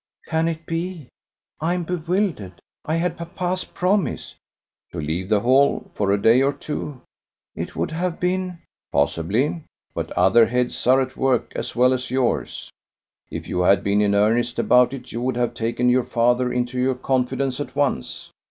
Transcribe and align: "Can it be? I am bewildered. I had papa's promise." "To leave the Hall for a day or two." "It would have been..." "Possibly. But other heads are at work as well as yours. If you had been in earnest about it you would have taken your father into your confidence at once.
"Can 0.25 0.47
it 0.47 0.65
be? 0.65 1.09
I 1.59 1.75
am 1.75 1.83
bewildered. 1.83 2.59
I 2.85 2.95
had 2.95 3.19
papa's 3.19 3.63
promise." 3.65 4.33
"To 4.93 4.99
leave 4.99 5.29
the 5.29 5.41
Hall 5.41 5.91
for 5.93 6.11
a 6.11 6.19
day 6.19 6.41
or 6.41 6.53
two." 6.53 7.01
"It 7.55 7.75
would 7.75 7.91
have 7.91 8.19
been..." 8.19 8.57
"Possibly. 8.91 9.61
But 9.93 10.11
other 10.13 10.47
heads 10.47 10.87
are 10.87 11.01
at 11.01 11.15
work 11.15 11.53
as 11.55 11.75
well 11.75 11.93
as 11.93 12.09
yours. 12.09 12.71
If 13.29 13.47
you 13.47 13.61
had 13.61 13.83
been 13.83 14.01
in 14.01 14.15
earnest 14.15 14.57
about 14.57 14.91
it 14.95 15.11
you 15.11 15.21
would 15.21 15.35
have 15.37 15.53
taken 15.53 15.87
your 15.87 16.03
father 16.03 16.51
into 16.51 16.79
your 16.79 16.95
confidence 16.95 17.59
at 17.59 17.75
once. 17.75 18.31